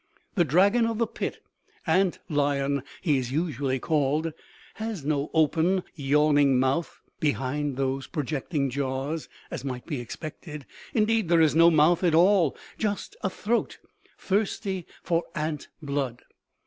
The 0.33 0.43
dragon 0.43 0.87
of 0.87 0.97
the 0.97 1.05
pit, 1.05 1.43
ant 1.85 2.17
lion 2.27 2.81
he 3.03 3.19
is 3.19 3.31
usually 3.31 3.77
called, 3.77 4.33
has 4.77 5.05
no 5.05 5.29
open, 5.31 5.83
yawning 5.93 6.59
mouth 6.59 7.01
behind 7.19 7.77
those 7.77 8.07
projecting 8.07 8.71
jaws, 8.71 9.29
as 9.51 9.63
might 9.63 9.85
be 9.85 10.01
expected. 10.01 10.65
Indeed 10.95 11.29
there 11.29 11.39
is 11.39 11.53
no 11.55 11.69
mouth 11.69 12.03
at 12.03 12.15
all, 12.15 12.57
just 12.79 13.15
a 13.21 13.29
throat, 13.29 13.77
thirsty 14.17 14.87
for 15.03 15.25
ant 15.35 15.67
blood! 15.83 16.23